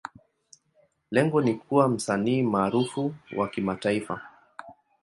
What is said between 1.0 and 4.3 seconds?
Lengo ni kuwa msanii maarufu wa kimataifa.